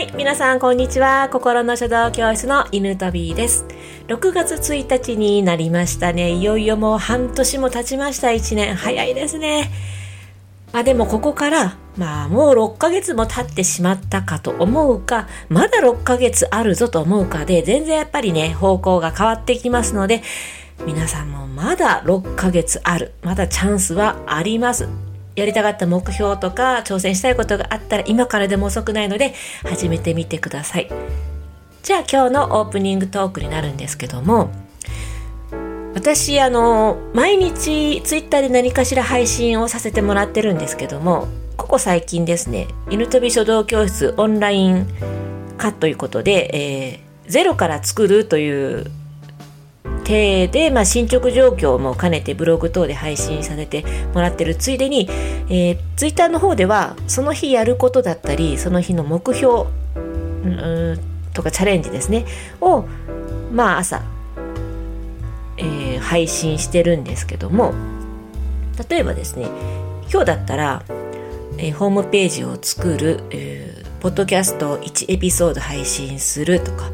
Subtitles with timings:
[0.00, 1.28] はい、皆さんこんにちは。
[1.30, 3.66] 心の書道教室の犬飛びです。
[4.08, 6.32] 6月1日になりましたね。
[6.32, 8.28] いよいよもう半年も経ちました。
[8.28, 8.76] 1年。
[8.76, 9.70] 早いですね。
[10.72, 20.22] まあでもここから、まあもう6ヶ月も経ってしまったかと思うか、まだ6ヶ月あるぞと思うかで、全然やっぱりね、方向が変わってきますので、
[20.86, 23.12] 皆さんもまだ6ヶ月ある。
[23.20, 25.09] まだチャンスはあります。
[25.40, 29.34] やりたかった目標とか挑戦したいことがあったら今からでも遅くないので
[29.64, 30.90] 始めてみてください。
[31.82, 34.50] じゃあ今日のオープニングトークになるんですけども
[35.94, 41.26] 私あの毎日ツイッターで何かしら配信をさせてもらってるんですけども
[41.56, 44.86] ここ最近ですね犬飛び書道教室オンライン
[45.56, 48.90] 化ということで、えーゼロから作るという
[50.10, 54.56] 体で、まあ、進捗状況も兼ねてブログ等で配信させてもらってる。
[54.56, 55.08] ついでに、
[55.48, 59.64] えー、ツイッターの方ではその日やることだったりその日の目標
[61.32, 62.26] とかチャレンジですね。
[62.60, 62.84] を
[63.52, 64.02] まあ朝、
[65.56, 67.74] えー配信してるんですけども
[68.88, 69.46] 例えばですね
[70.10, 70.82] 今日だったら、
[71.58, 76.90] えーホームページを作る、えーポッドキャスト1エピソード配信するとか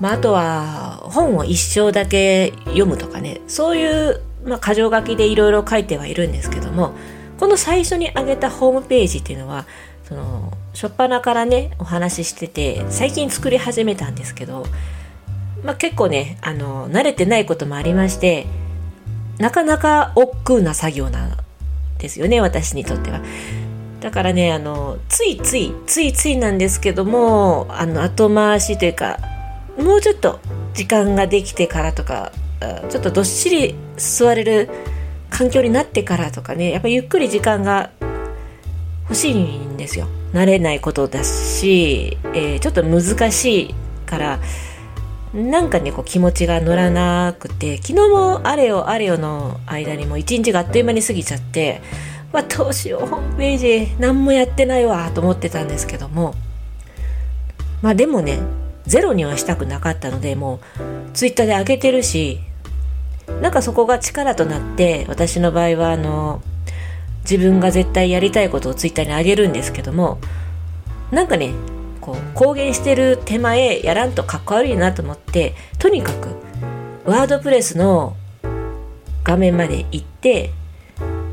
[0.00, 6.94] まあ、あとは本を一章だけ読むとかねそういう、まあ、箇条書きでいろいろ書いてはいるんですけども
[7.38, 9.66] この最初に上げたホームページっていうのは
[10.04, 14.64] その初っ端からねお話ししてて最近作り始めたんですけど、
[15.62, 18.46] まあ、結構ねあの慣れてないこともありまして
[19.38, 21.36] なかなか億劫な作業なん
[21.98, 23.20] ですよね私にとっては。
[24.00, 29.18] だからねあのついついついついなんですけどもあの後回しというか
[29.78, 30.40] もうちょっと
[30.74, 32.32] 時間ができてからとか
[32.88, 34.68] ちょっとどっしり座れる
[35.30, 37.90] 環境になってからとかねやっぱゆっくり時間が
[39.04, 40.06] 欲しいんですよ。
[40.32, 43.74] 慣れないことだし、えーちょっと難しい
[44.06, 44.40] から
[45.34, 51.80] なんかねこう気持ちが乗らなくて昨日もあれよあれよの間にも一日があっという間に過ぎちゃって
[52.32, 56.34] わどうしようホームページ何もやってないわと思ってたんですけども
[57.82, 58.40] まあでもね
[58.90, 60.58] ゼロにはしたくなかったのでもう
[61.14, 62.40] ツイッターで上げてるし
[63.40, 66.42] なんかそこが力となって私の場合はあの
[67.20, 70.18] 自分が絶対やりたいことをツイッターに上げるんですけども
[71.12, 71.52] なんかね
[72.00, 76.34] こう公言してる手前やらんとかっこ悪いなと思ってとにかく
[77.04, 78.16] ワードプレスの
[79.22, 80.50] 画面まで行って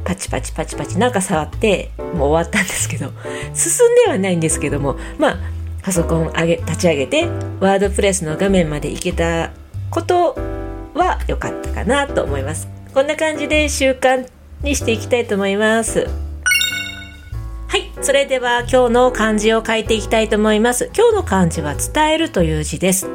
[0.06, 3.12] パチパチパチパチなんか触ってもう終わったんですけど
[3.56, 5.56] 進んではないんですけどもまあ
[5.87, 7.27] パソコン上げ立ち上げて
[7.61, 9.53] ワードプレスの画面まで行けた
[9.89, 10.35] こと
[10.93, 12.67] は良かったかなと思います。
[12.93, 14.27] こんな感じで習慣
[14.63, 16.09] にしていきたいと思います。
[17.69, 20.91] はいそれでは今日の漢字を書いていきたいと思います。
[20.93, 23.07] 今日の漢字は伝えるという字です。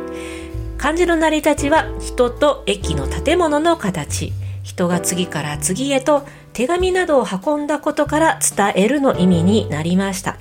[0.79, 4.33] 漢字の成り立ちは人と駅の建物の形。
[4.63, 10.39] 人が次から次へと手紙などを運んだことから伝えるの意味になりました。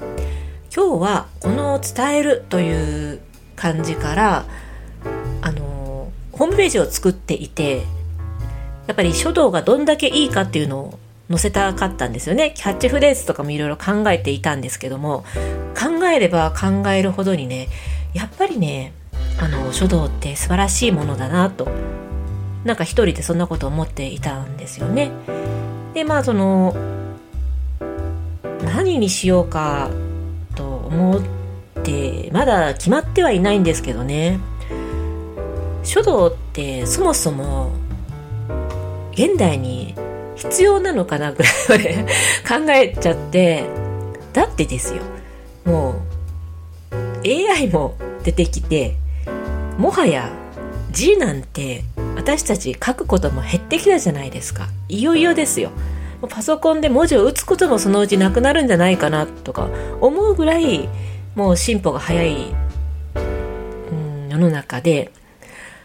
[0.73, 3.19] 今日はこの伝えるという
[3.57, 4.45] 漢字から
[5.41, 7.83] あのホームページを作っていて
[8.87, 10.99] やっぱり書道がどんだけいいかっていうのを
[11.29, 15.25] 載せたかったんですよねキャッチフレーズとかもいろいろ考えていたんですけども
[15.77, 17.67] 考えれば考えるほどにね
[18.13, 18.93] やっぱりね
[19.39, 21.67] あの書道って素晴らしいものだなと
[22.63, 25.11] なんか一人でそんなこと思っていたんですよね。
[25.93, 26.75] でまあその
[28.63, 29.89] 何にしようか
[30.91, 31.21] 思っ
[31.83, 34.39] てまだ決まってはいないんですけどね。
[35.83, 37.71] 書道ってそもそも
[39.13, 39.95] 現代に
[40.35, 42.05] 必要なのかなぐらいまで
[42.47, 43.65] 考えちゃって
[44.33, 45.01] だってですよ。
[45.65, 46.01] も
[46.91, 48.95] う AI も出てきて
[49.77, 50.31] もはや
[50.91, 51.83] 字なんて
[52.15, 54.67] 私たち書くことも減ってきたじゃないですか。
[54.89, 55.71] いよいよですよ。
[56.27, 59.69] パソコンで文字を打つこともそのうちなくなるんじゃないかなとか
[60.01, 60.89] 思うぐらい
[61.35, 62.53] もう進歩が早い、
[63.91, 65.11] うん、世の中で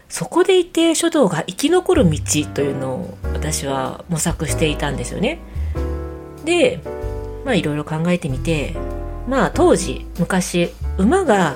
[0.09, 2.19] そこでいて書道が生き残る道
[2.53, 5.39] というのを私は模索していたんですよね。
[6.45, 6.79] で
[7.43, 8.75] まあいろいろ考えてみて
[9.27, 11.55] まあ当時昔馬が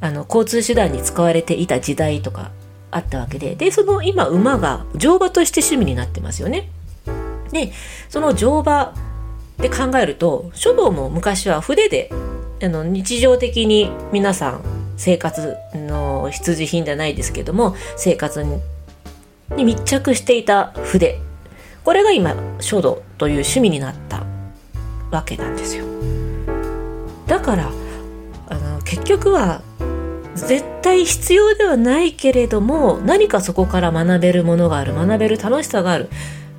[0.00, 2.50] あの交通手段に使われていた時代とか
[2.90, 6.70] あったわけででその今馬が乗馬として趣味になってますよね。
[7.52, 7.72] で
[8.08, 8.94] その乗馬
[9.58, 12.10] で考えると書道も昔は筆で
[12.62, 14.62] あの日常的に皆さん
[14.96, 18.44] 生活の必需品じゃないですけども生活
[19.56, 21.20] に密着していた筆。
[21.84, 24.26] これが今書道という趣味になった
[25.10, 25.86] わけなんですよ。
[27.26, 27.70] だから
[28.48, 29.62] あの結局は
[30.34, 36.10] 絶対必要ではないけれども何かそこから学べるものがある学べる楽しさがある。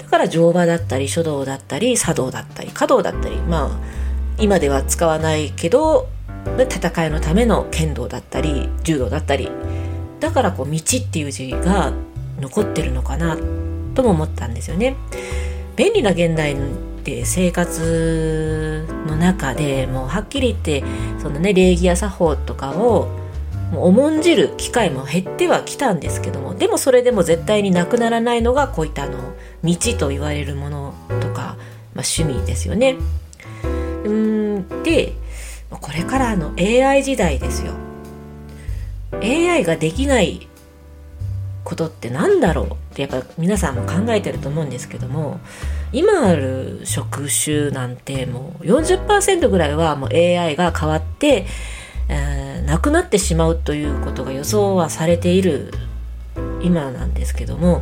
[0.09, 3.69] から乗馬だったり書道だったり茶道だったり華道だったりまあ
[4.38, 6.07] 今では使わないけど
[6.57, 9.50] 戦いのための剣道だったり柔道だったり
[10.19, 11.94] だからこう道っていう字が
[12.39, 13.38] 残ってるのかな
[13.94, 14.95] とも思ったんですよね。
[15.75, 16.56] 便利な現代
[17.03, 20.83] で生活の中でもうはっきり言って
[21.21, 23.07] そのね礼儀や作法とかを
[23.71, 29.18] もう重んじる機会も減ってはきたんですけどもでもそれでも絶対になくならないのがこういったあの
[29.63, 31.57] 道と言われるものとか、
[31.94, 32.95] まあ、趣味ですよね。
[34.06, 35.13] うんで
[35.69, 37.74] これからの AI 時代ですよ。
[39.21, 40.48] AI ができない
[41.63, 45.39] ことって何だろうってやっぱ皆さんも考えてると思うんですけども
[45.92, 51.45] 今ある職種なんてもう40%ぐらいはもう AI が変わって、
[52.07, 55.74] えー、なくなってしまうということが予想はされている
[56.62, 57.81] 今なんですけども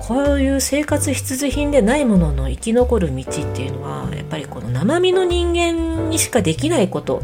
[0.00, 7.22] こういう生活必需品でないものの生き残る道っていうのはやっぱりこの生身の人間にしかできないこと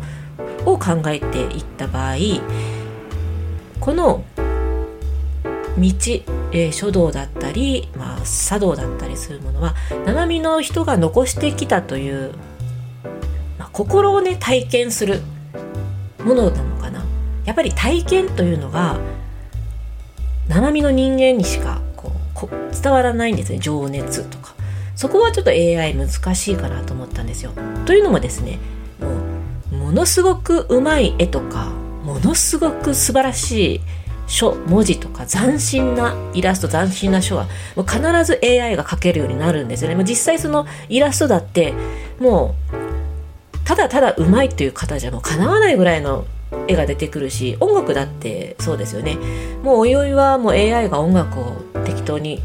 [0.67, 2.17] を考えていった場合
[3.81, 5.87] この道、
[6.53, 9.75] えー、書道だったり、まあ、茶道だったりするものは
[10.05, 12.35] 生身の人が残してきたという、
[13.73, 15.23] 心をね体験する
[16.25, 17.05] ものなのかな。
[17.45, 18.99] やっぱり体験というのが
[20.49, 22.13] 生身の人間にしかこ
[22.45, 23.59] う伝わらないんですね。
[23.59, 24.55] 情熱とか。
[24.95, 27.53] そこはちょっと AI 難しいかなと思ったんですよ。
[27.87, 28.59] というのもですね
[29.01, 29.09] も
[29.73, 31.71] うものすごくうまい絵とか
[32.05, 33.81] ものすごく素晴らしい
[34.27, 39.95] 書文字とか斬新なイラスト斬新な書はもう必ず AI が描けるようになるんですよね。
[39.95, 41.75] もう実際そのイラストだって
[42.21, 42.82] もう
[43.73, 46.27] ただただうまいという方じゃもうかなわないぐらいの
[46.69, 49.17] 絵が出てくるし音楽だってそうですよね。
[49.63, 52.43] もうおいおいはもう AI が音楽を適当に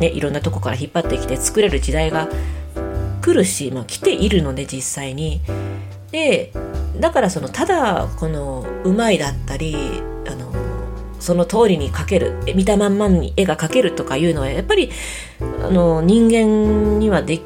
[0.00, 2.28] ねいろんなとこから引っ張ってきて作れる時代が
[3.22, 5.40] 来るし、まあ、来ているので実際に。
[6.10, 6.52] で
[6.98, 9.76] だからそのただこのうまいだったり
[10.26, 10.52] あの
[11.20, 14.90] その通りに描ける見たまんまに絵が描けるとかいうのはやっぱり
[15.40, 17.40] あの人間にはで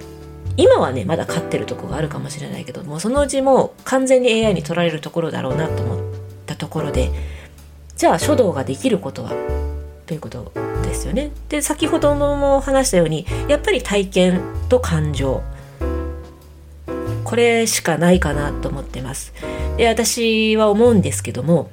[0.56, 5.98] 今はねまだ勝ってるとこがあるかもしれないけどもそのうちもう完全に AI に取られるところだろうなと思っ
[6.46, 7.10] たところで
[7.96, 9.32] じゃあ書道ができることは
[10.06, 10.52] ということ
[10.82, 11.30] ですよね。
[11.48, 15.42] で先ほども話したようにやっぱり体験と感情
[17.24, 19.32] これしかないかなと思ってます。
[19.76, 21.70] で私は思うんですけども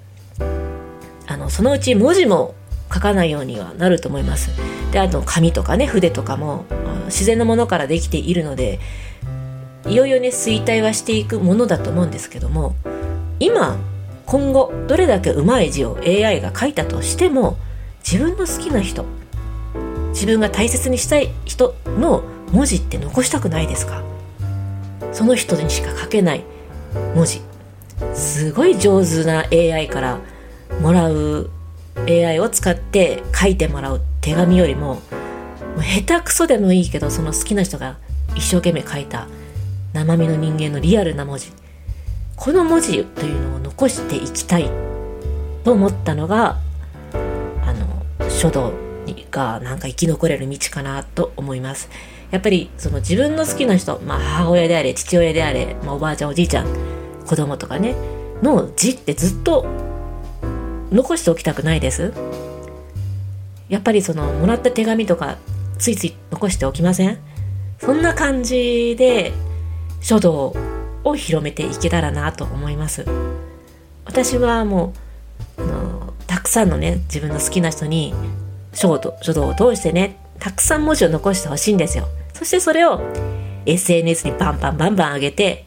[1.25, 2.53] あのそのうち文字も
[2.94, 4.51] 書かないようにはなると思います。
[4.91, 6.65] であと紙とかね筆とかも
[7.07, 8.80] 自然のものからできているので
[9.88, 12.75] いよいよね衰退はしていくものだと思うんですけども
[13.39, 13.77] 今
[14.25, 17.57] 今後どれだけうまい字を AI が書いたとしても
[18.00, 19.06] 自分の好きな人
[20.09, 24.03] 自分が大切にしたい人の文字って残したくないですか？
[25.13, 26.44] その人にしか書けない
[27.15, 27.42] 文字。
[28.13, 30.19] すごい上手な AI から
[30.81, 31.50] もらう
[32.07, 35.01] AI を使って書いてもらう手紙よりも
[35.77, 37.97] もう下手くそでもいいけどその好きな人が
[38.35, 39.27] 一生懸命書いた
[39.94, 41.51] 生身の人間のリアルな文字
[42.35, 44.72] この文字というのを残していきたい
[45.63, 46.57] と思ったのが
[47.13, 48.74] あの書道
[49.29, 51.89] がなんか生き残れる道かなと思います。
[52.31, 56.67] やっぱりその自分の好きな人、まあ、母親であれ父親であれ、まあ、おばあちゃんおじいちゃん
[57.25, 57.96] 子供とかね
[58.41, 59.65] の字ってずっと
[60.91, 62.12] 残しておきたくないです
[63.69, 65.38] やっぱりそのもらった手紙とか
[65.77, 67.19] ついつい残しておきません？
[67.79, 69.31] そんな感じで
[70.01, 70.55] 書道
[71.03, 73.05] を広めていけたらなと思います。
[74.05, 74.93] 私はも
[75.57, 78.13] うあのたくさんのね自分の好きな人に
[78.74, 82.07] 書道書道を通してねたくさん文字を残してほしいんですよ。
[82.34, 83.01] そしてそれを
[83.65, 85.65] SNS にバンバンバンバン上げて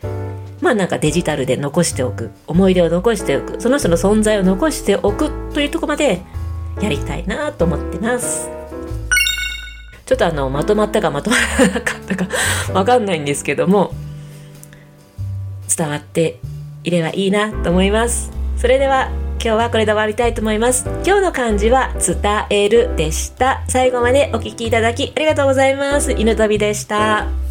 [0.61, 6.23] まあなんかデジタルで残しておく思い出を残しておくその人の存在を残しておくというとこまで
[6.81, 8.60] やりたいなと思ってます。
[10.11, 12.27] ちょっとあのまとまったかまとまらなかったか
[12.75, 13.95] わかんないんですけども
[15.77, 16.41] 伝わって
[16.83, 20.85] いればいいなと思いますそれでは今日はこれで終わりたいと思います。
[21.03, 23.65] 今日の漢字は伝えるでした。
[23.69, 26.13] 最後までお聴きいただきありがとうございます。
[26.13, 27.50] 犬飛びでした。